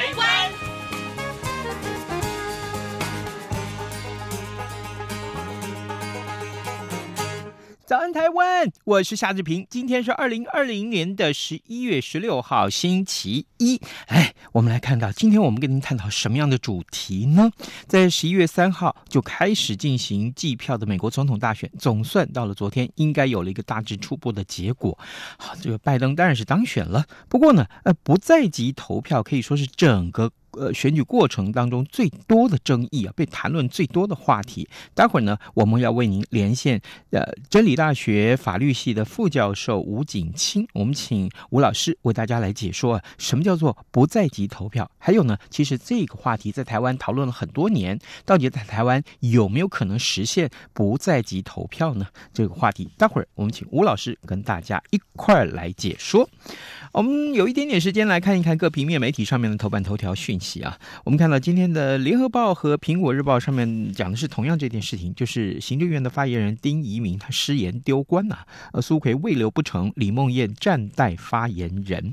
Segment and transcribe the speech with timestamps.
[0.00, 0.49] 台湾》。
[7.90, 8.70] 早安，台湾！
[8.84, 9.66] 我是夏志平。
[9.68, 13.80] 今天是二零二零年的十一月十六号，星期一。
[14.06, 17.50] 哎，我们来看到，今天我们跟您探讨什么样的主题呢？
[17.88, 24.96] 在十一月三号就开始进行计票的美国总统大选，总算到了昨天，应该有了一个大致初步的结果。
[25.36, 27.04] 好，这个拜登当然是当选了。
[27.28, 30.30] 不过呢，呃，不在籍投票可以说是整个。
[30.52, 34.68] 呃，选举过程当中最多的争议啊，被谈论最多的话题。
[34.94, 44.90] 待会儿呢，我们要为您连线呃真理大学法律系的副教授吴景清，我们请吴老师为大家来解说啊，什么叫做不在籍投票？
[44.98, 52.06] 还有呢，其实这个话题在台湾讨论了很多年，到底在台湾有没有可能实现不在籍投票呢？
[52.32, 56.28] 这个话题，待会儿我们请吴老师跟大家一块儿来解说。
[56.92, 60.76] 我们有一点点时间来看一看各平面媒体上面的头版头条讯息啊。
[61.04, 68.38] 我们看到今天的《联合报》和《苹果日报》上面讲的是同样这件事情，就是行政院的发言人丁怡铭他失言丢官呐、
[68.72, 72.12] 呃，苏奎未留不成，李梦燕暂代发言人。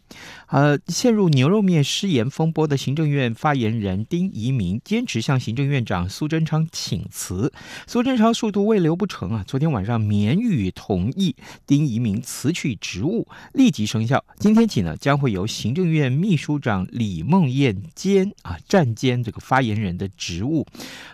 [0.49, 7.51] 呃，陷入牛肉面失言风波的行政院发言人丁怡铭坚持向行政院长苏贞昌请辞，
[7.87, 14.23] 苏贞昌速度未留不成啊，昨天晚上免予同意丁怡铭辞去职务，立即生效。
[14.37, 14.66] 今天。
[14.67, 20.65] 起呢，将会由行政院秘书长李梦燕兼啊暂兼这个发言人的职务。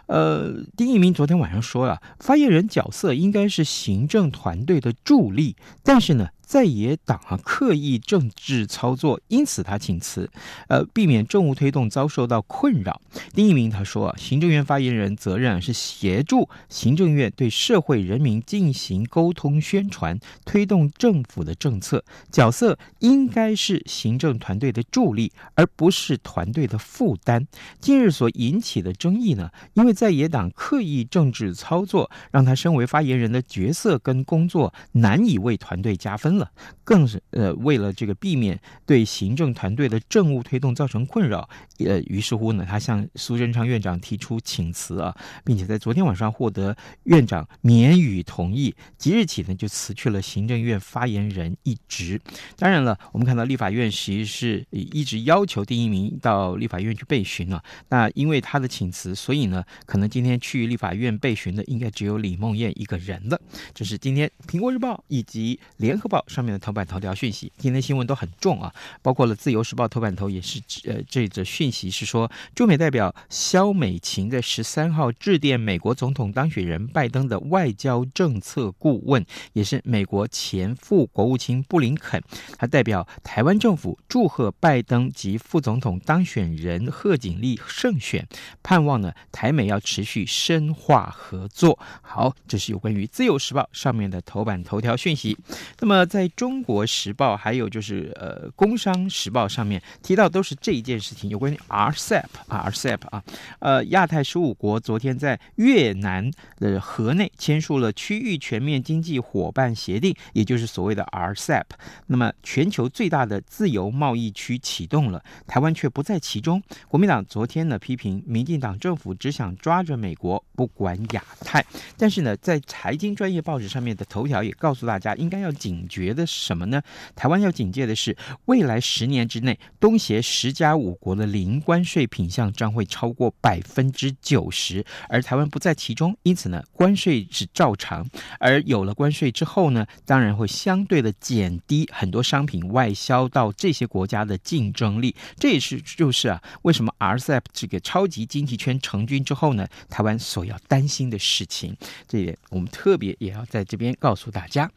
[0.07, 6.29] 呃，丁一鸣昨天晚上说了，发言人角色应该是行政团队的助力，但是呢。
[6.45, 10.29] 在野党啊刻意政治操作，因此他请辞，
[10.67, 13.01] 呃，避免政务推动遭受到困扰。
[13.33, 27.47] 丁怡铭他说，行政院发言人责任是协助行政院对社会人民进行沟通宣传，推动政府的政策，角色应该是行政团队的助力，而不是团队的负担。
[27.79, 36.51] 近日所引起的争议呢，因为在野党刻意政治操作，让他身为发言人的角色跟工作难以为团队加分了。
[36.83, 41.47] 更是呃，为了这个避免对行政团队的政务推动造成困扰，
[41.79, 52.19] 呃，于是乎呢，他向苏贞昌院长提出请辞啊，并且在昨天晚上获得院长免予同意，即日起呢就辞去了行政院发言人一职。
[52.57, 63.39] 当然了，我们看到立法院其实是一直要求丁怡铭到立法院去备询啊，那因为他的请辞，所以呢，可能今天去立法院备询的应该只有李孟谚一个人了。
[63.73, 82.21] 这是今天《苹果日报》以及《联合报》上面的头版头条讯息，今天新闻都很重啊，包括了《自由时报》头版头也是，呃，这则讯息是说，驻美代表萧美琴在十三号致电美国总统当选人拜登的外交政策顾问，也是美国前副国务卿布林肯，
[82.57, 88.27] 他代表台湾政府祝贺拜登及副总统当选人贺锦丽胜选，
[88.61, 91.77] 盼望呢台美要持续深化合作。
[92.01, 95.37] 好，这是有关于《自由时报》上面的头版头条讯息。
[95.79, 103.23] 那么在中国时报还有就是呃工商时报上面提到都是这一件事情，有关于 RCEP 啊 RCEP 啊，
[103.57, 111.63] 呃亚太十五国昨天在越南的河内签署了区域全面经济伙伴协定，也就是所谓的 RCEP。
[112.05, 116.61] 那么全球最大的自由贸易区启动了，台湾却不在其中。
[116.87, 121.65] 国民党昨天呢批评民进党政府只想抓着美国不管亚太，
[121.97, 126.02] 但是呢在财经专业报纸上面的头条也告诉大家应该要警觉。
[126.03, 126.81] 觉得什么呢？
[127.15, 128.15] 台湾要警戒的是，
[128.45, 138.05] 未来十年之内，东协十加五国的零关税品项将会超过百分之九十，而台湾不在其中，因此呢，关税是照常。
[138.39, 145.15] 而有了关税之后呢，当然会相对的减低很多商品外销到这些国家的竞争力。
[145.37, 151.75] 这也是就是啊，为什么 RCEP 这个超级经济圈成军之后呢，台湾所要担心的事情。
[152.07, 154.69] 这一点我们特别也要在这边告诉大家。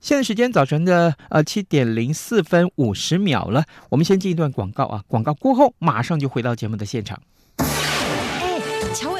[0.00, 0.84] 现在时间早早晨。
[0.84, 7.20] 的呃七点零四分五十秒了，我们先进一段广告啊，广告过后马上就回到节目的现场。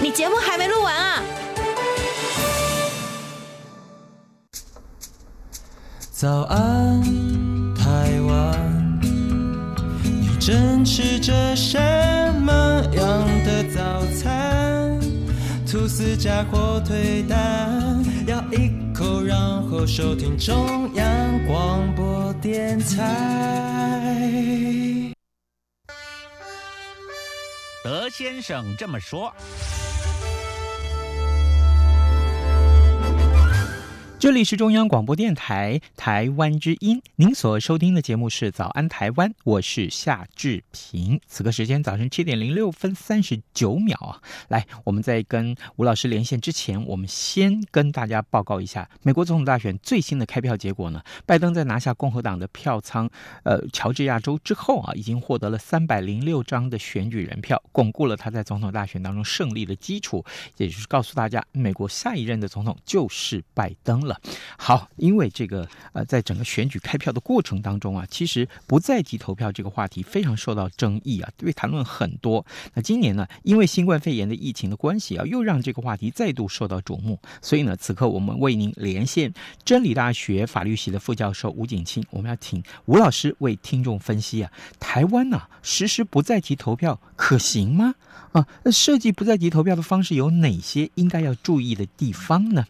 [0.00, 1.22] 你节目还没录完啊？
[6.10, 7.02] 早安，
[7.74, 9.00] 台湾，
[10.02, 11.78] 你正吃着什
[12.40, 12.52] 么
[12.94, 14.98] 样的早餐？
[15.66, 19.38] 吐司加火腿蛋，咬一口，然
[19.68, 23.04] 后收听中央广播电台。
[27.84, 29.32] 德先生这么说。
[34.18, 41.20] 这里是中央广播电台台湾之音，您所收听的节目是《早安台湾》，我是夏志平。
[41.26, 44.18] 此刻时间早晨七点零六分三十九秒啊，
[44.48, 51.02] 来，我们在跟吴老师连线之前，我们先跟大家报告一下美国总统大选最新的开票结果呢。
[51.26, 53.10] 拜登在拿下共和党的票仓，
[53.42, 60.24] 呃，乔治亚州之后啊，已经获得了三百零六张的选举人票，巩固了他在总统大选当中胜利的基础，
[60.56, 64.18] 也就是告诉大家，美国下一任的总统就是拜登了。
[64.56, 72.44] 好，因为这个呃，在整个选举开票的过程当中啊，其实不在籍投票这个话题非常受到争议啊，被谈论很多。
[72.74, 77.20] 那今年呢，因为新冠肺炎的疫情的关系啊，又让这个话题再度受到瞩目。
[77.42, 79.32] 所以呢，此刻我们为您连线
[79.64, 87.94] 真理大学法律系的副教授吴景清，我们要请吴老师为听众分析啊，台湾呢、实施不在籍投票可行吗？
[88.32, 92.66] 啊，那设计不在籍投票的方式有哪些应该要注意的地方呢？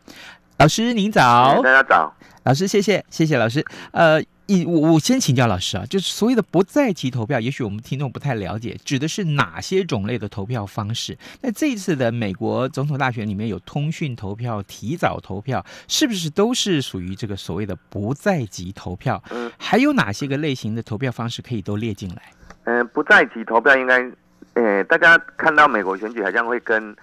[0.58, 2.14] 老师您早，大家早。
[2.44, 3.62] 老师，谢谢，谢谢老师。
[3.90, 11.18] 呃，一我我先请教老师啊，就是所谓的不在籍投票，也许我们听众不太了解，指的是哪些种类的投票方式？
[11.42, 19.22] 那这一次的美国总统大选里面有通讯投票、提早投票，是不是都是属于这个所谓的不在籍投票？
[19.30, 22.22] 嗯，还有哪些个类型的投票方式可以都列进来？
[22.64, 24.10] 嗯、呃，不在籍投票应该，
[24.54, 26.96] 呃，大家看到美国选举好像会跟。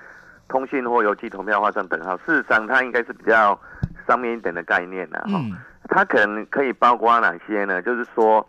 [0.48, 3.60] 通讯或邮寄投票画上等号，事实上它应该是比较
[4.07, 5.57] 上面一点的概念呐，哈、嗯，
[5.90, 7.81] 它可能可以包括哪些呢？
[7.81, 8.48] 就是说，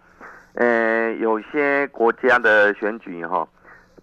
[0.54, 3.48] 呃，有些国家的选举哈，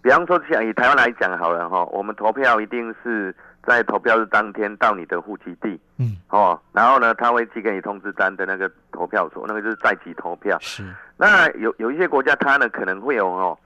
[0.02, 3.32] 比方说像以台湾来讲好了哈，我们投票一定是
[3.64, 10.58] 在投票日当天到你的户籍地，嗯，哦，然后呢，他会寄给你通知单的那个投票所，那个就是在籍投票。
[10.60, 10.82] 是，
[11.16, 13.56] 那有有一些国家它呢可能会有哦，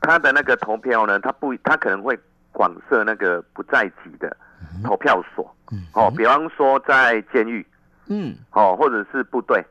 [0.00, 2.18] 它的那个投票呢，它不，它可能会。
[2.52, 4.36] 广设那个不在籍的
[4.84, 7.66] 投票所，嗯，哦，比方说在监狱，
[8.08, 9.64] 嗯，哦，或者是部队，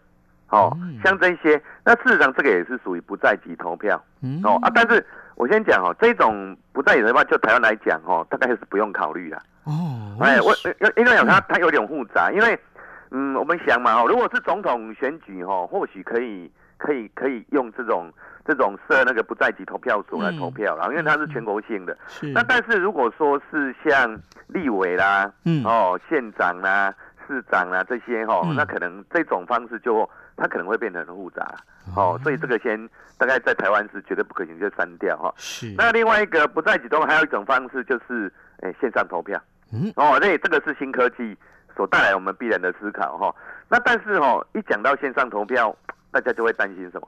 [0.49, 10.53] 哦，嗯、像这些，那事实上这个也是属于不在籍投票，嗯，哦啊，但是我先讲哦，这种不在籍的话，就台湾来讲哦，大概是不用考虑了，哦，哎，我
[10.97, 12.59] 因为讲它它有点复杂，因为
[13.11, 16.49] 嗯，我们想嘛，哦，如果是总统选举哦，或许可以
[16.81, 18.11] 可以可以用这种。
[18.43, 21.95] 这种设那个不在籍投票所来投票，然后、嗯、因为它是全国性的。
[22.07, 22.25] 是。
[22.29, 26.91] 那但是如果说是像立委啦，嗯，哦，县长啦、
[27.27, 31.55] 市长啦这些哈、哦，嗯、那可能这种方式就它可能会变得很复杂。
[31.95, 35.31] 哦，哦，所以这个先大概在台湾是绝对不可行，就删掉哈。
[35.37, 35.71] 是。
[35.77, 39.39] 那另外一个不在籍投票还有一种方式就是诶线上投票。
[39.71, 39.93] 嗯。
[39.95, 41.37] 哦，那这个是新科技
[41.77, 43.35] 所带来我们必然的思考哈、哦。
[43.69, 45.73] 那但是哦，一讲到线上投票，
[46.11, 47.07] 大家就会担心什么？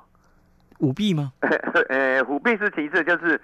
[0.80, 1.32] 舞弊吗？
[1.90, 3.40] 呃，舞弊是其次，就是，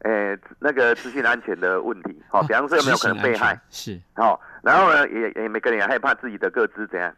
[0.00, 2.22] 呃，那个资讯安全的问题。
[2.28, 3.58] 好、哦，比方说有没有可能被害？
[3.68, 4.00] 是。
[4.14, 7.12] 好、哦，然后呢，也也每个人也害怕自己的个资怎样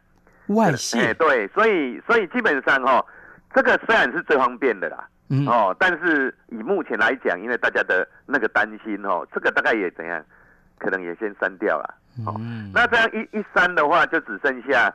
[0.47, 1.13] 外泄泄、呃。
[1.13, 3.05] 对，所以所以基本上哈、哦，
[3.53, 10.21] 这个虽然是最方便的啦，嗯，哦，但是以目前来讲，因为大家的那个担心哦，这个大概也怎样，
[10.79, 11.95] 可能也先删掉了。
[12.25, 14.93] 哦，嗯、那这样一一删的话，就只剩下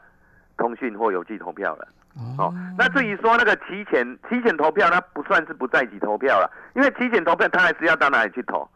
[0.59, 1.89] 通讯或邮寄投票了。
[2.39, 8.69] 哦，那至于说那个提前提前投票，那不算是不在籍投票了，因为提前投票他还是要到哪里去投？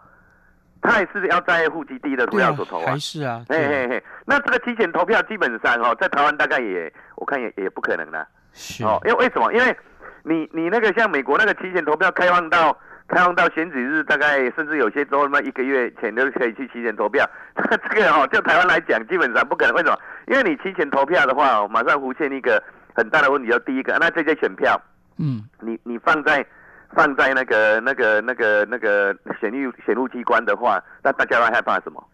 [0.82, 4.02] 他还是要在户籍地的投票所投啊，还是啊，嘿嘿嘿。
[4.24, 9.52] 那这个提前投票基本上哦，在台湾大概也我看也也不可能的，是哦，因为为什么？
[9.52, 9.76] 因为
[10.22, 12.74] 你你那个像美国那个提前投票开放到
[13.08, 17.28] 开放到选举日，大概甚至有些州那么一个月前都可以去提前投票。
[17.90, 19.74] 这个哦，就台湾来讲，基本上不可能。
[19.74, 19.98] 为什么？
[20.28, 22.62] 因为你提前投票的话，马上浮现一个
[23.00, 24.80] 很大的问题，就第一个，那这些选票，
[25.18, 26.46] 嗯，你你放在。
[26.92, 32.04] 放在那个、那个、那个、那个选入选入机关的话，那大家会害怕什么？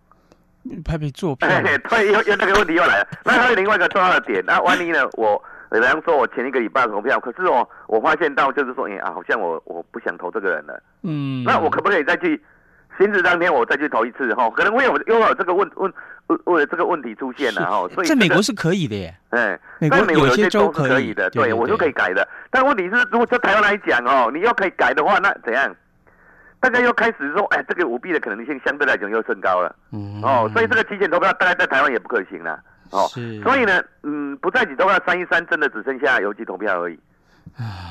[0.85, 1.47] 怕被作弊。
[1.89, 3.09] 对，又又这个问题又来了。
[3.25, 5.09] 那还有另外一个重要的点，那万一呢？
[5.15, 10.83] 我比方说，我前一个礼拜投票，可是我我发现到就是说，哎啊，好像我我不想投这个人了。
[11.05, 11.43] 嗯。
[11.45, 12.39] 那我可不可以再去？
[12.99, 15.93] 选举当天我再去投一次哈，可能会有又有这个问问
[16.29, 22.27] 问问这个问题出现了哈，所以、这个、在美国是可以的耶，哎，美国有些州是可以的，对，我就可以改的。
[22.51, 25.75] 但问题是，如果在台湾来讲哦，你要可以改的话，那怎样？
[26.59, 32.59] 大家又开始说，哎，这个舞弊的可能性相对来讲又升高了，嗯，哦，所以这个提前投票大概在台湾也不可行了，
[32.91, 36.99] 哦，是，所以呢，嗯，不在你投票三一三，真的只剩下邮寄投票而已，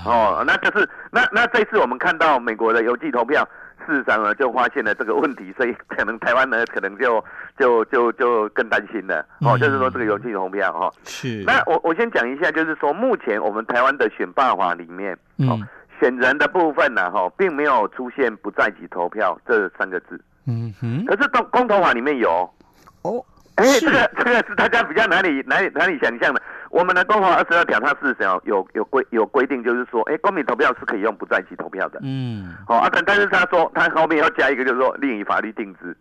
[0.03, 3.47] 哦，那就是那那这次我们看到美国的邮寄投票。
[3.85, 7.23] 事实上呢，就发现了这个问题，所以可能台湾呢，可能就
[7.57, 10.91] 就就就更担心了哦，就是说这个邮寄投票哈。
[11.05, 11.43] 是。
[11.45, 15.17] 那我我先讲一下，就是说目前我们台湾的选罢法里面，
[15.49, 15.59] 哦，
[15.99, 20.19] 选人的部分呢，哈，并没有出现不在籍投票这三个字。
[20.47, 21.05] 嗯哼。
[21.05, 22.49] 可是公公投法里面有。
[23.03, 23.23] 哦。
[23.55, 26.41] 哎，这个这个是大家比较难以难以难以想象的。
[26.75, 32.01] 我们的公投二十二条，它是想有有规有规定，就是说，哎，公民投票是可以用不在籍投票的。
[32.03, 35.95] 嗯，好啊，但但是他说，他后面要加一个，就是说，另以法律定之。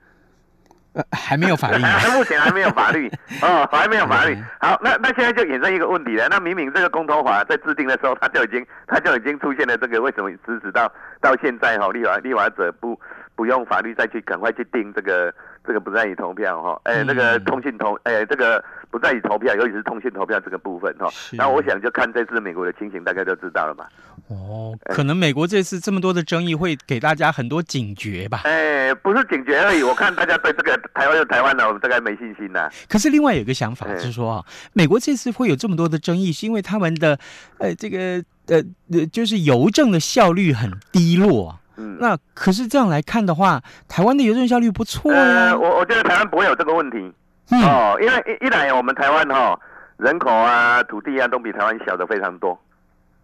[0.95, 1.79] 呃， 还没有法律，
[2.19, 3.09] 目前还没有法律
[3.41, 4.37] 哦，还没有法律。
[4.59, 6.27] 好，那那现在就衍生一个问题了。
[6.29, 12.99] 那明明这个公投法在制定的时候，它就已经它就已经出现了这个，为什么支持到到现在哈，立法立法者不
[13.37, 15.33] 不用法律再去赶快去定这个？
[15.67, 21.09] 这个不在于投票哈，哎，那个通信投，哎，这个不在于投票，尤其是通信投票这个部分哈。
[21.33, 23.89] 那我想就看这次美国的情形，大概就知道了吧。
[24.29, 28.43] 哦，可能美国这次这么多的争议，会给大家很多警觉吧？
[28.45, 32.71] 哎，不是警觉而已，我看大家对这个台湾有台湾的，我们大概没信心呐。
[32.89, 34.45] 可是另外有一个想法，就是说啊，
[34.75, 37.19] 美国这次会有这么多的争议，是因为他们的，
[37.59, 38.63] 呃，这个呃，
[39.13, 41.59] 就是邮政的效率很低落。
[41.77, 45.19] 嗯，那可是这样来看的话，台湾的邮政效率不错呀。
[45.21, 47.13] 呃，我我觉得台湾不会有这个问题，
[47.51, 49.61] 嗯、哦，因为一一来我们台湾哈、哦、
[49.97, 52.59] 人口啊、土地啊都比台湾小的非常多，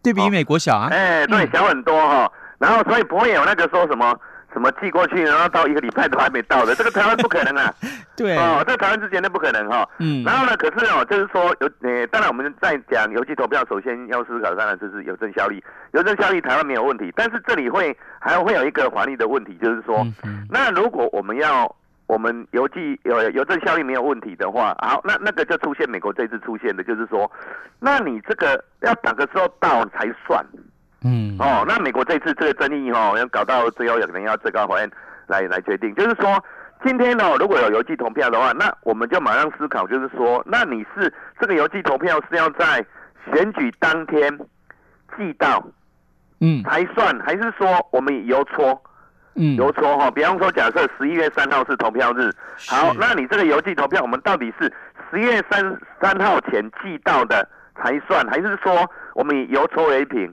[0.02, 0.88] 对比美国小啊。
[0.90, 2.33] 哎、哦，对，小很多哈、哦。
[2.33, 4.14] 嗯、然后所以不会有那个说什么。
[4.52, 7.73] 什么寄过去，然后到一个礼拜都还没到的，这个台湾不可能啊！
[8.16, 9.88] 对哦，这个台湾之前都不可能哈、哦。
[9.99, 10.23] 嗯。
[10.25, 15.62] 然后呢，可是哦，就是说有呃，当然我们在讲邮寄投票，首先要思考，当然就是邮政效率。
[15.92, 20.07] 邮政效率台湾没有问题，但是这里会还会有一个法律的问题，就是说，
[20.49, 21.75] 那如果我们要
[22.07, 27.30] 我们邮寄有邮政效率没有问题的话，好，那那个就出现美国这次出现的，就是说，
[27.78, 30.45] 那你这个要哪个时候到才算？
[31.02, 34.90] 嗯，哦，那美国这次这个争议哦，要搞到最后可能要最高法院
[35.26, 35.95] 来来决定。
[35.95, 36.45] 就是说，
[36.85, 42.85] 今天哦，如果有邮寄投票的话，那我们就马上思考，就是说，那你是这个邮寄投票是要在
[43.33, 44.38] 选举当天
[45.16, 45.64] 寄到，
[46.40, 48.83] 嗯，才算，还是说我们邮戳，
[49.37, 50.11] 嗯，邮戳哈？
[50.11, 52.30] 比方说，假设十一月三号是投票日，
[52.69, 54.71] 好，那你这个邮寄投票，我们到底是
[55.11, 60.30] 十一月三三号前寄到的才算，还是说我们以邮戳为凭？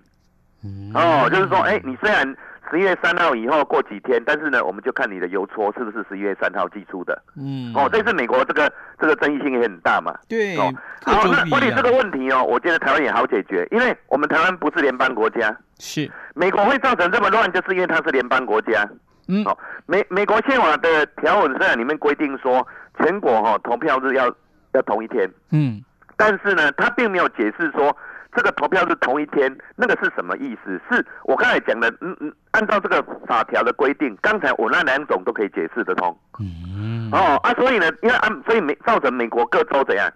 [0.94, 2.36] 哦，就是说，哎、欸，你虽然
[2.70, 7.22] 十一月三号以后过几天，但是呢，我们就看你的邮戳是不是十一月三号寄出的。
[7.38, 10.18] 嗯，哦，这次美国这个这个争议性也很大嘛。
[10.28, 10.58] 对。
[10.58, 10.74] 哦，
[11.06, 15.56] 好，那关于这个问题哦，我觉得台湾也好解决，因为我们台湾不是联邦国家。
[15.80, 16.10] 是。
[16.34, 18.88] 美国会造成这么乱，就是因为它是联邦国家。
[19.28, 19.44] 嗯。
[19.46, 22.66] 哦，美美国宪法的条文虽然里面规定说
[23.00, 24.34] 全国哈、哦、投票日要
[24.74, 25.30] 要同一天。
[25.52, 25.82] 嗯。
[26.18, 27.96] 但是呢，他并没有解释说。
[28.36, 30.80] 这个投票是同一天，那个是什么意思？
[30.92, 36.18] 是我刚才讲的，嗯嗯，按照这个法条的规定，刚才我那两种都可以解释得通。
[36.40, 40.12] 嗯，哦啊，所以呢，因为啊所以美造成美国各州怎样，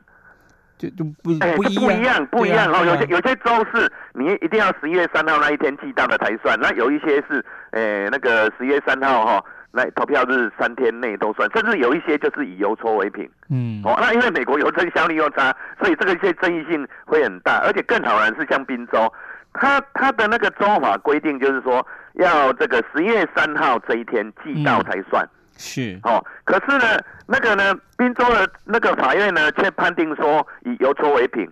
[0.78, 9.44] 就就不哎不一样不一样哦，有些有些州是你一定要十一月三号那一天寄到的才算，那有一些是诶那个十一月三号哈。
[9.72, 13.30] 那投票日三天内都算，甚至有一些就是以邮戳为凭。
[13.50, 17.60] 嗯，哦，那因为美国邮政效率又差，所以这个一些争议性会很大。
[17.60, 19.12] 而且更好玩是像宾州，
[19.54, 25.24] 它它的那个州法规定就是说，要这个十一月三号这一天寄到才算。
[25.24, 31.50] 嗯、是，哦，可是呢，那个呢，宾州的那个法院呢，却判定说以邮戳为凭。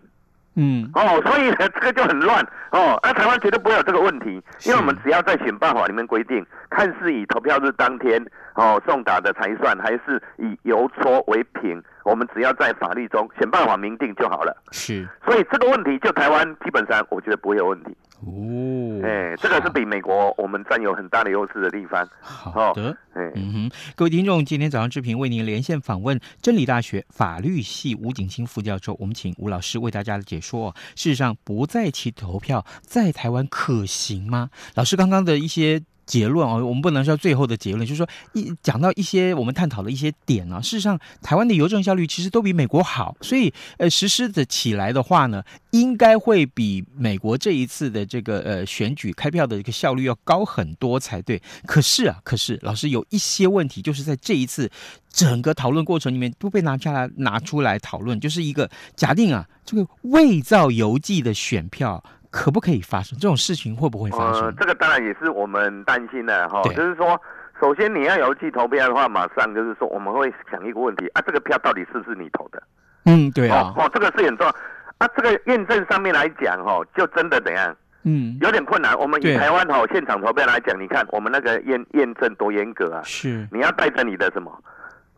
[0.56, 3.00] 嗯，哦，所以呢， 这个就很乱哦。
[3.04, 8.24] 那、啊、台湾绝对不会有这个问题，因为我们只要在选办法里面规定，看是以投票日当天
[8.56, 14.56] 哦送达的才算，还是以邮戳为凭，我们只要在法律中选办法明定就好了。
[14.72, 17.96] 是，所以这个问题就台湾基本上我觉得不会有问题。
[18.22, 22.08] 哦，哎，这个是比美国我们占有很大的优势的地方。
[22.20, 30.76] 好的，嗯哼，各位听众，今天早上志平为您连线访问真理大学法律系吴景清副教授，我们请吴老师为大家的解说。
[30.96, 34.50] 事实上，不在其投票在台湾可行吗？
[34.76, 35.82] 老师刚刚的一些。
[36.10, 51.40] 结论哦，我们不能说最后的结论，就是说一讲到一些我们探讨的一些点啊，事实上台湾的邮政效率其实都比美国好，所以呃实施的起来的话呢，应该会比美国这一次的这个呃选举开票的一个效率要高很多才对。
[51.68, 54.68] 可是啊，可是老师有一些问题，就是在这一次
[55.14, 62.04] 整个讨论过程里面都被拿下来拿出来讨论，就是一个假定啊，这个伪造邮寄的选票。
[62.32, 63.76] 可不可以发生这种事情？
[63.76, 64.44] 会不会发生？
[64.46, 66.62] 呃，这个当然也是我们担心的哈。
[66.64, 67.20] 就是说，
[67.60, 72.62] 首先你要邮寄投票的话，马上就是说我们会想一个问题啊，这个票到底是不是你投的？
[73.06, 73.74] 嗯，对啊。
[73.76, 74.56] 哦，这个是很重要
[75.00, 75.08] 啊。
[75.16, 77.76] 这个验证上面来讲，哈，就真的怎样？
[78.04, 78.98] 嗯，有点困难。
[78.98, 83.02] 我们以台湾哦现场投票来讲，你看我们那个验验证多严格啊。
[83.04, 83.48] 是。
[83.52, 84.52] 你要带着你的什么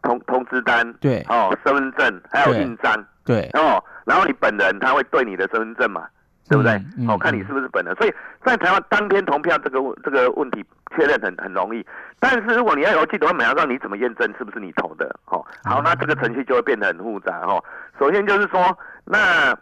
[0.02, 0.92] 通通知单？
[0.94, 1.24] 对。
[1.28, 3.06] 哦，身份证还有印章。
[3.26, 3.50] 对。
[3.54, 6.08] 哦，然后你本人他会对你的身份证嘛？
[6.52, 6.74] 对不对？
[7.08, 10.62] 哦、看你是不是本人，所以在台湾当天投票这个这个问题
[10.94, 11.86] 确认很很容易。
[12.20, 15.16] 但是如果你要邮寄的话，马上让你怎么验证是不是你投的？
[15.28, 17.64] 哦，好，那这个程序就会变得很复杂哦。
[17.98, 19.58] 首先就是说，那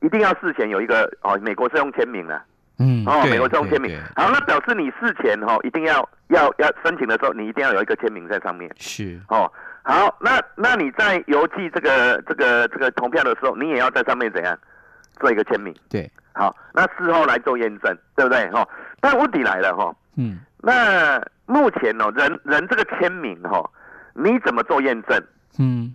[0.00, 2.42] 一定要事前有一个哦，美国是用签名的，
[2.80, 3.96] 嗯，哦，美国是用签名。
[4.16, 8.68] 好，那表示你事前哦，一定要要要申请的时候，你一定要有一个签名在上面。
[8.80, 9.48] 是哦，
[9.84, 14.58] 好，那那你在邮寄这个这个这个投票的时候，你也要在上面怎样
[15.20, 15.72] 做一个签名？
[15.88, 16.10] 对。
[16.34, 18.50] 好，那事后来做验证，对不对？
[18.50, 18.66] 哈，
[19.00, 23.62] 但问题来了，哈，嗯，那目前哦，人人这个签名，哈，
[24.14, 25.22] 你怎么做验证？
[25.58, 25.94] 嗯，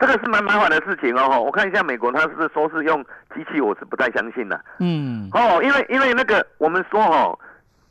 [0.00, 1.40] 这个是蛮麻烦的事情哦。
[1.40, 4.60] 我看一下美国，他是说是用机器，我是不太相信的。
[4.80, 7.38] 嗯，哦，因为因为那个我们说哦，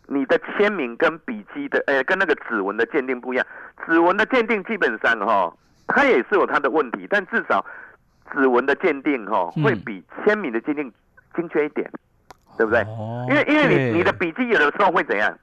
[0.08, 3.46] 你的签名跟笔迹的，呃，跟那个指纹的鉴定不一样。
[3.88, 5.54] 指纹的鉴定基本上哈，
[5.88, 7.66] 它也是有它的问题，但至少
[8.34, 10.92] 指纹的鉴定哈，会比签名的鉴定。
[11.36, 11.90] 精确一点，
[12.58, 12.82] 对不对？
[12.82, 15.38] 哦、因为因为你你的笔记有的时候会怎样？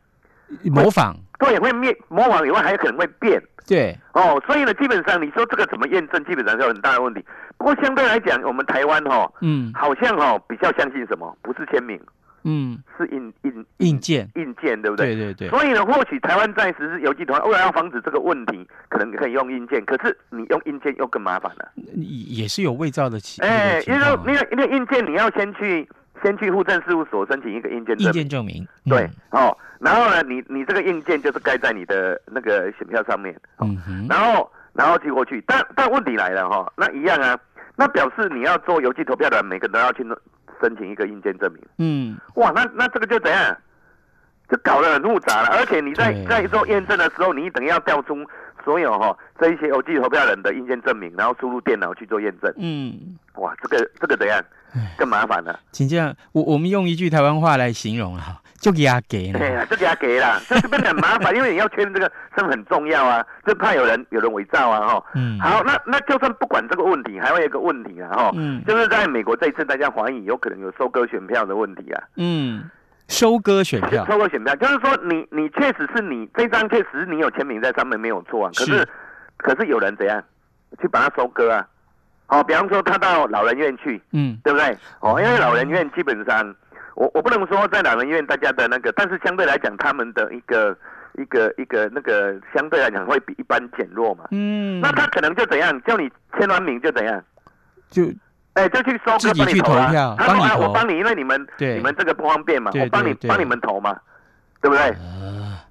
[0.64, 3.42] 模仿，对，会变模仿以外，还有可能会变。
[3.66, 7.24] 对，哦，所以呢，基本上你说这个怎么验证，基本上是有很大的问题。
[7.58, 11.36] 不过相对来讲，我们台湾哈、哦，嗯，好像哈、哦、比较相信什么？
[11.42, 12.00] 不是签名，
[12.46, 15.14] 嗯，是硬硬硬件，硬件，对不对？
[15.14, 15.48] 对对对。
[15.50, 19.84] 所以呢，或许台湾暂时是邮寄投票，为了要防止这个问题，可能可以用硬件。
[19.84, 21.68] 可是你用硬件又更麻烦了。
[21.94, 23.54] 也是有伪造的情况。
[23.54, 25.86] 哎，因为那个那个硬件，你要先去。
[26.24, 37.38] 先去户政事务所申请一个硬件证明，印鉴证明，对，哦，然后呢，你你这个硬件就是盖在你的那个选票上面，嗯哼，然后然后寄过去，但但问题来了哈，那一样啊，
[37.76, 40.02] 那表示你要做邮寄投票的，每个人都要去
[40.60, 43.56] 申请一个印鉴证明，嗯，哇，那那这个就怎样，
[44.48, 48.16] 就搞得很复杂了，而且你在在做验证的时候，你等于要调出
[48.64, 54.42] 所有哈这一些邮寄投票人的印鉴证明，然后输入电脑去做验证，嗯，哇，这个这个怎样？
[54.98, 65.04] 更麻烦了，请这样，我我们用一句台湾话来形容哈，就给他给了，对啊，就给他给了，这 这边很麻烦，因为你要确认这个身份很重要啊，就怕有人有人伪造啊哈。
[65.14, 72.02] 嗯，好，那那就算不管这个问题，还会有一个问题啊哈，嗯，就是在美国这一次大家怀疑有可能有收割选票的问题啊。
[72.16, 72.68] 嗯，
[73.06, 78.88] 收割选票，收割选票，就是说你你确实是你这张确实你有签名在上面没有错啊，可是，是
[79.36, 80.20] 可是有人怎样？
[80.82, 81.64] 去把它收割啊？
[82.26, 84.76] 哦，比方说他到老人院去，嗯，对不对？
[84.98, 86.52] 哦，因为老人院基本上，
[86.96, 90.76] 我我不能说在老人院大家的那个，但是相对来讲，他们的一个
[91.18, 94.24] 一个一个那个相对来讲会比一般减弱嘛。
[94.30, 97.22] 嗯，那他可能就怎样，叫你签完名就怎样，
[97.90, 98.02] 就，
[98.54, 100.16] 哎、欸，就去收割帮你投啊。
[100.18, 103.98] 他说啊，我帮你，因为你们你们这个不方便嘛，我帮你帮你们投嘛，
[104.60, 104.82] 对不对？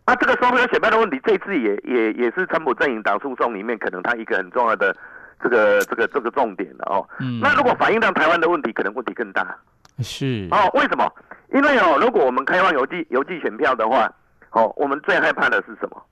[0.05, 4.95] 啊，这个收割选票的问题，这次也也也是川普阵营党诉讼里面可能他一个很重要的。
[5.43, 9.55] 这个这个这个重点了哦，嗯，那如果反映到台湾的问题，可能问题更大。
[9.99, 11.11] 是哦，为什么？
[11.53, 14.11] 因为哦，如果我们开放邮寄邮寄选票的话，
[14.51, 16.03] 哦，我们最害怕的是什么？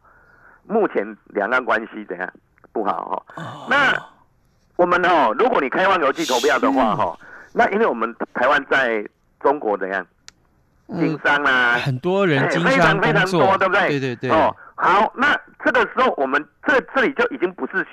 [0.67, 2.29] 目前两岸关系怎样
[2.71, 3.43] 不好哈、哦？
[3.43, 3.93] 哦，那
[4.77, 7.19] 我们哦，如果你开放邮寄投票的话哈、哦，
[7.53, 9.05] 那因为我们台湾在
[9.41, 10.05] 中国怎样
[10.87, 13.87] 经商啊，很多人经商非常非常多，对不对？
[13.89, 14.31] 对对对。
[14.31, 17.85] 哦，好，那这个时候我们这这里就已经不是。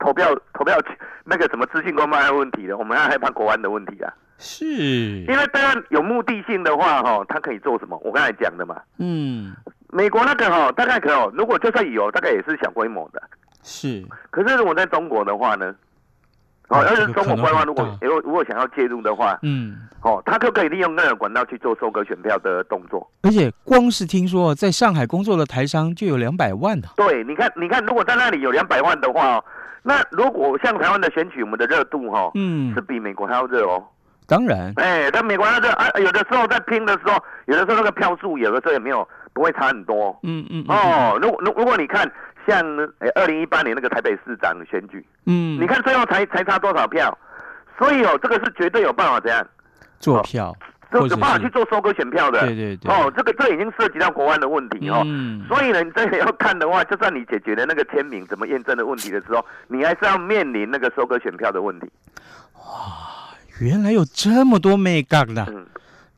[0.00, 0.78] 投票投票
[1.24, 4.14] 那个什么资讯公开的问题了，我们要害怕国安的问题啊？
[4.38, 8.00] 是，因为当然有目的性的话，哈，他可以做什么？
[8.04, 8.76] 我刚才讲的嘛。
[8.98, 9.52] 嗯，
[9.90, 13.20] 美国那个哈，大概可哦，如果就算有，大概也是小规模的。
[13.62, 15.74] 是，可是如果在中国的话呢？
[16.68, 23.10] 哦，要是中国官方如果如果如果想要介入的话，嗯，哦，他可不可以利用那个管道去做收割选票的动作？
[23.22, 26.88] 而且光是听说在上海工作的台商就有两百万呢。
[26.94, 29.42] 对，你看，你看，如果在那里有两百万的话，
[29.82, 33.82] 那如果像台湾的选举，我们的热度哈，嗯，是比美国还要热哦。
[34.28, 37.14] 当然，哎，在美国那个啊，有的时候在拼的时候，
[37.46, 40.16] 有的时候那个票数，有的时候也没有不会差很多。
[40.22, 42.08] 嗯嗯，哦，如果如如果你看。
[42.46, 42.62] 像
[43.00, 47.18] 诶，二零一八年那个台北市长选举，嗯，你看最后才才差多少票，
[47.76, 49.46] 所以哦，这个是绝对有办法这样？
[50.00, 50.56] 做票，
[50.92, 61.90] 有、办法去做收割选票的，对对对，哦，这个这已经涉及到国安的问题哦，嗯，所以呢，你真的要看的话，就算你解决了那个签名怎么验证的问题的时候，你还是要面临那个收割选票的问题。
[62.54, 63.07] 哇，
[63.60, 65.46] 原来有这么多眉角的。
[65.48, 65.66] 嗯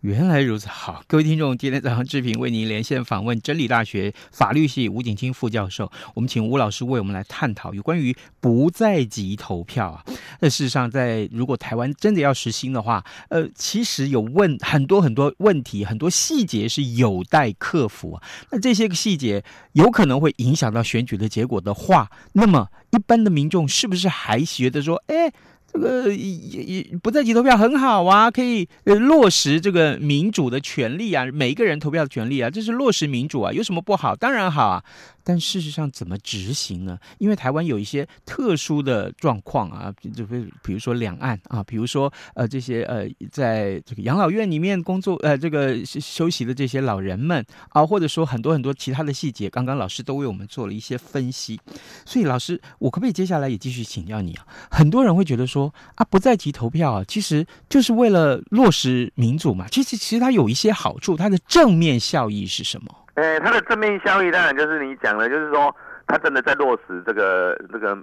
[0.02, 10.02] 原来如此，好，各位听众，今天早上志平为您连线访问真理大学法律系吴景清副教授，我们请吴老师为我们来探讨有关于不在籍投票啊。
[10.40, 18.22] 那事实上，在如果台湾真的要实行的话，呃，其实有问很多很多问题，很多细节是有待克服啊。
[18.52, 25.30] 那这些个细节有可能会影响到选举的结果的话，那么一般的民众是不是还觉得说，哎？
[25.72, 34.16] 这个也也不在籍投票很好啊，可以呃落实这个民主的权利啊，每一个人投票的权利啊，这是落实民主啊，有什么不好？
[34.16, 34.84] 当然好啊。
[35.22, 36.98] 但事实上怎么执行呢？
[37.18, 51.60] 因为台湾有一些特殊的状况啊，就比比如说两岸啊，比如说呃这些呃在这个养老院里面工作呃这个休息的这些老人们啊，或者说很多很多其他的细节，刚刚老师都为我们做了一些分析。
[52.06, 54.46] 所以老师，我可不可以接下来也继续请教你啊？
[54.70, 55.59] 很多人会觉得说
[55.96, 59.66] 啊，不在籍投票啊，其实就是为了落实民主嘛。
[59.68, 62.86] 其实其实它有一些好处，它的正面效益是什么？
[63.14, 65.74] 哎，它的正面效益当然就是你讲的，就是说
[66.06, 67.98] 它真的在落实这个这个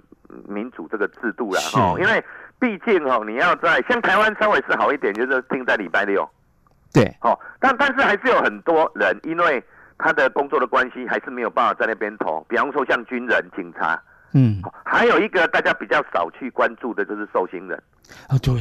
[0.46, 1.96] 民主这个制度了哦。
[1.98, 2.22] 因为
[2.60, 6.28] 毕竟哦，你要在像台湾稍微是好一点，就是定在礼拜六。
[6.92, 9.62] 对，哦，但但是还是有很多人因为
[9.98, 12.44] 他的工作的关系，还是没有办法在那边投。
[12.48, 14.00] 比方说像军人、警察。
[14.34, 17.82] 嗯，还有一个大家比较少去关注的就是受刑人。
[18.28, 18.54] 啊，对，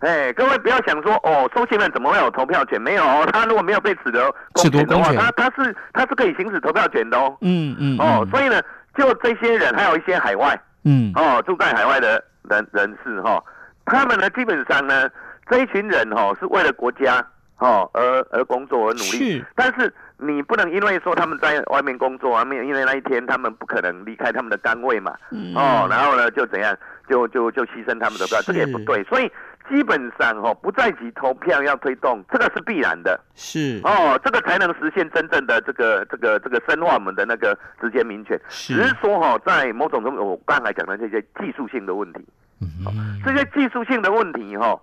[0.00, 2.80] 哎，各位不要想说哦，受刑人怎么会有投票权？
[2.80, 7.36] 没有哦，他如果没有被褫夺公权的话，他他是他是可以行使投票权的哦。
[7.40, 8.60] 嗯嗯，哦，所以呢，
[8.96, 13.42] 就这些人还有一些海外，嗯，哦，住在海外的人人士哈，
[13.86, 15.08] 他们呢基本上呢，
[15.48, 17.24] 这一群人哈是为了国家
[17.58, 19.92] 哦而而工作而努力，是，但是。
[20.16, 26.76] 你不能因为说他们在外面工作啊，没有因为那一天他们不可能离开他们的单位嘛，嗯、哦，然后呢就怎样，
[27.08, 29.02] 就就就牺牲他们的票，这个也不对。
[29.04, 29.30] 所以
[29.68, 33.18] 基本上哦，不在籍投票要推动，这个是必然的。
[33.34, 38.40] 是哦，这个才能实现真正的这个这个这个深化我们的那个直接民权。
[38.48, 42.24] 是，只是说哈、哦，在某种程度，我刚才讲的这些技术性的问题，
[42.60, 42.92] 嗯、哦，
[43.24, 44.80] 这些技术性的问题哈、哦，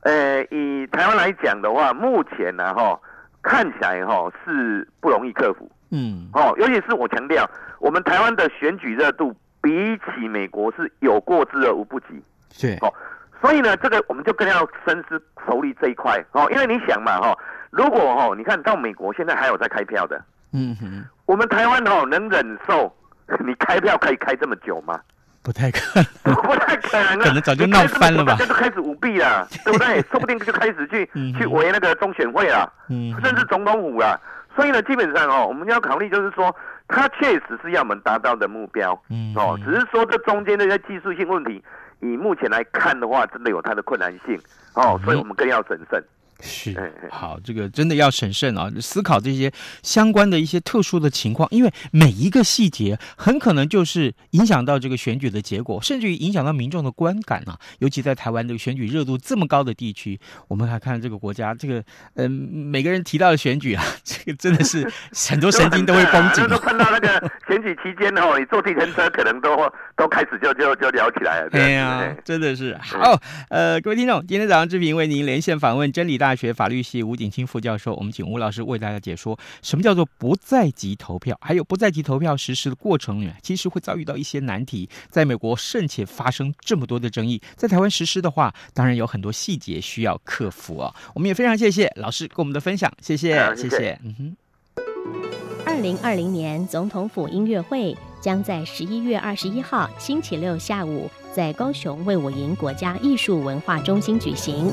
[0.00, 2.98] 呃，以台湾来讲的话，目前呢哈。
[3.42, 7.48] 看起来哈是不容易克服，嗯，哦，尤其是我强调，
[7.80, 12.78] 我们台湾的选举热度比起美国是有过之而无不及，是。
[12.80, 12.92] 哦，
[13.40, 16.24] 所以呢，这个我们就更要深思熟虑这一块。
[16.32, 17.36] 哦，因为你想嘛哈，
[17.70, 22.94] 如果哈你看到美国现在还有在开票的，嗯哼，我们台湾哦能忍受
[23.44, 25.00] 你开票可以开这么久吗？
[25.42, 25.80] 不太可
[26.24, 27.24] 能，不太可能啊！
[27.24, 28.32] 可能早就闹翻了吧？
[28.32, 30.00] 大家都开始舞弊了， 对不对？
[30.10, 31.04] 说不定就开始去
[31.38, 34.20] 去围那个中选会了，嗯，甚至总统府了。
[34.54, 36.54] 所以呢，基本上哦，我们要考虑就是说，
[36.86, 41.62] 它确实是要我们达到的目标，嗯，哦，只是说这中间的一些技术性问题，
[42.00, 44.38] 以目前来看的话，真的有它的困难性，
[44.74, 46.04] 哦，所以我们更要审慎。
[46.44, 49.50] 是，好，这个真的要审慎啊，思考这些
[49.82, 57.56] 相关的一些特殊的情况，因为每一个细节很可能就是影响到这个选举的结果，甚至于影响到民众的观感啊。
[57.78, 61.78] 尤其在台湾这个选举热度这么高的地区，我们还看这个国家，这个
[62.14, 64.90] 嗯、呃， 每个人提到的选举啊， 这个真的是
[65.30, 66.44] 很多神经都会绷紧。
[66.48, 69.56] 都看到那个选举期间哦，你坐计程车可能都
[69.96, 71.50] 都开始就就就聊起来了。
[71.50, 73.16] 对呀、啊，真的是好。
[73.48, 76.31] 呃，各位听众，今天早上志平为您连线访问真理大。
[76.32, 84.88] 大学法律系吴景清副教授，我们请吴老师为大家解说什么叫做不在籍投票，还有不在籍投票实施的过程里面，其实会遭遇到一些难题。
[85.10, 90.94] 在美国甚且发生这么多的争议，在台湾实施的话，当然有很多细节需要克服啊。
[91.12, 94.00] 我们也非常谢谢老师跟我们的分享，谢谢，谢谢。
[94.02, 94.36] 嗯哼。
[95.66, 104.72] 二零二零年总统府音乐会将在十一月二十一号星期六下午在高雄卫武营国家艺术文化中心举行。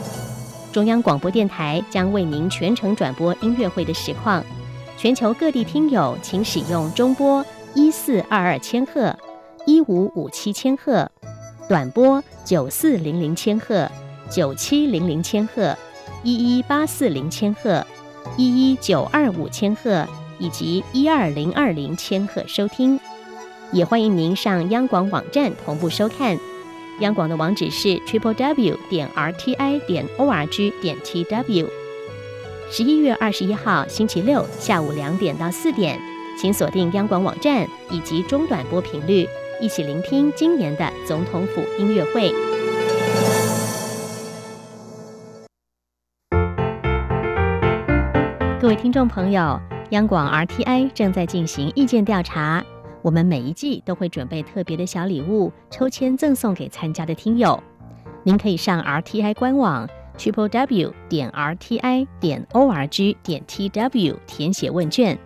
[0.72, 4.44] 中央广播电台将为您全程转播音乐会的实况。
[4.98, 9.16] 全球各地听友，请使用中波一四二二千赫、
[9.66, 11.10] 一五五七千赫、
[11.68, 13.90] 短波九四零零千赫、
[14.30, 15.76] 九七零零千赫、
[16.24, 17.86] 一一八四零千赫、
[18.38, 20.06] 一一九二五千赫
[20.38, 23.00] 以及一二零二零千赫收听。
[23.72, 26.38] 也欢迎您上央广网站同步收看。
[27.00, 31.68] 央广的网址是 triple w 点 r t i 点 o r g 点 t w。
[32.70, 35.98] 十一月二十一号星期六下午两点到四点，
[36.38, 39.26] 请锁定央广网站以及中短波频率，
[39.62, 42.34] 一起聆听今年的总统府音乐会。
[48.62, 49.58] 各位听众朋友，
[49.92, 52.62] 央广 RTI 正在进行意见调查，
[53.02, 57.62] 我们每一季都会准备特别的小礼物，抽签赠送给参加的听友。
[58.24, 59.90] 您可以上 RTI 官网。
[60.18, 65.18] triple w 点 r t i 点 o r g 点 t w 填写问卷，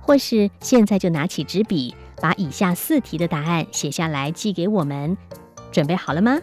[0.00, 5.14] 或是现在就拿起纸笔，把以下四题的答案写下来寄给我们。
[5.70, 6.38] 准备好了吗？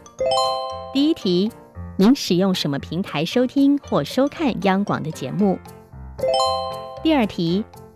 [0.93, 1.51] 第一题，
[1.95, 5.57] 您使用什么平台收听或收看央广的节目？
[7.01, 7.65] 第二题，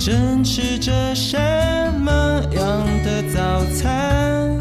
[0.00, 1.36] 正吃着什
[2.00, 2.10] 么
[2.52, 4.58] 样的早餐？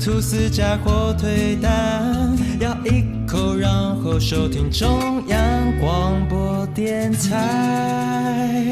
[0.00, 3.70] 吐司加火腿蛋，咬一口，然
[4.02, 5.38] 后收听中央
[5.78, 8.66] 广播电台。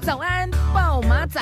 [0.00, 1.40] 早安，暴马仔。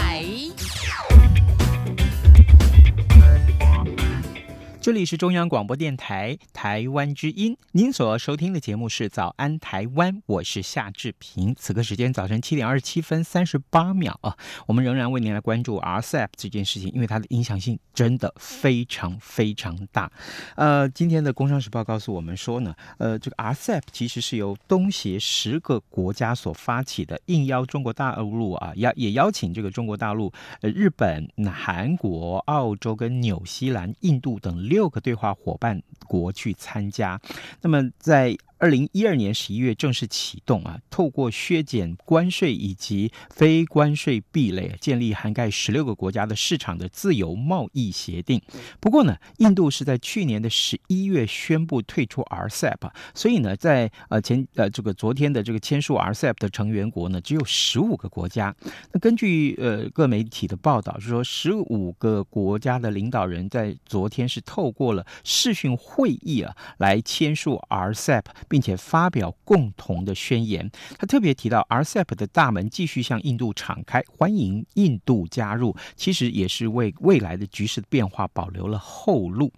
[4.88, 11.54] 这里是中央广播电台台湾之音，您所收听的节目是《早安台湾》，我是夏志平。
[11.54, 14.34] 此刻时间早晨七点二十七分三十八秒啊，
[14.66, 20.10] 我们仍然为您来关注 RCEP 这件事情，因为它的影响性真的非常非常大。
[20.56, 34.77] 呃，今天的《工商时报》告诉我们说呢，呃，这个 RCEP 其实是由东协十个国家所发起的，应邀中国大陆啊，邀也邀请这个中国大陆、呃日本、韩国、澳洲跟纽西兰、印度等六。
[34.78, 37.20] 六个对话伙伴国去参加，
[37.60, 38.38] 那么在。
[38.58, 48.42] 二零一二年十一月正式启动啊，透过削减关税以及非关税壁垒，建立涵盖十六个国家的市场的自由贸易协定。
[48.80, 58.52] 不过呢，印度是在去年的十一月宣布退出 RCEP，所以呢，在呃前呃这个昨天的这个签署 RCEP 的成员国呢，只有十五个国家。
[58.92, 68.24] 那根据呃各媒体的报道，是说十五个国家的领导人在昨天是透过了视讯会议啊，来签署 RCEP。
[68.48, 79.52] 并且发表共同的宣言，他特别提到 RCEP 的大门继续向印度敞开，欢迎印度加入，其实也是为未来的局势变化保留了后路。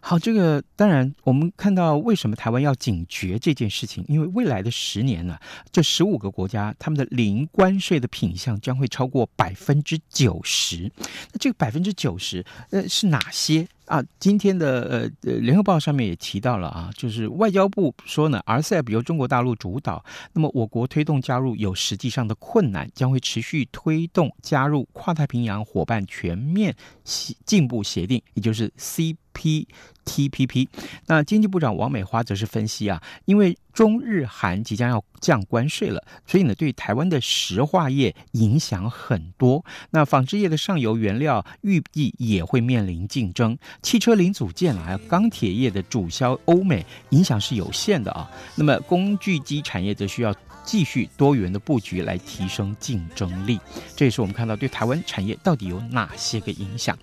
[0.00, 5.38] 好，这个当然我们看到为什么台湾要警觉这件事情，因为未来的十年呢、
[5.70, 10.90] 这十五个国家他们的零关税的品项将会超过百分之九十，
[11.32, 13.66] 那这个百分之九十呃是哪些？
[13.86, 14.82] 啊，今天的
[15.22, 29.66] 呃呃，联合报上面也提到了啊，就是外交部说呢，RCEP 由中国大陆主导，那么我国推动加入有实际上的困难，将会持续推动加入跨太平洋伙伴全面协进步协定，也就是 C T
[30.04, 30.68] T P P，。
[31.06, 39.64] 那经济部长王美花则是分析啊，因为中日韩即将要降关税了，所以呢，对台湾的石化业影响很多。
[39.90, 43.58] 那纺织业的上游原料预计也会面临竞争。
[43.82, 48.30] 汽车零组件啊，钢铁业的主销欧美影响是有限的啊。
[48.54, 50.32] 那么工具机产业则需要
[50.64, 53.58] 继续多元的布局来提升竞争力。
[53.96, 56.96] 这也是我们看到对台湾产业到底有哪些个影响。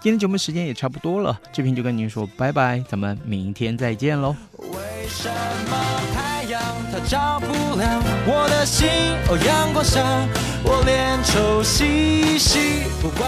[0.00, 4.34] 今天节目时间也差不多了，这边就跟您说拜拜，咱们明天再见喽。
[4.58, 6.60] 为什么太阳
[6.92, 7.46] 它照不
[7.78, 8.88] 亮我的心？
[9.28, 10.02] 哦，阳光下，
[10.64, 13.24] 我连抽吸吸不管。